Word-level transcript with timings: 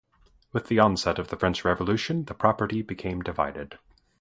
With 0.51 0.65
the 0.67 0.79
onset 0.79 1.19
of 1.19 1.27
the 1.27 1.37
French 1.37 1.63
Revolution, 1.63 2.25
the 2.25 2.33
property 2.33 2.81
became 2.81 3.21
divided. 3.21 3.77